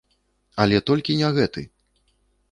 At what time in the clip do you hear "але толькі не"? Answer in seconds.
0.63-1.29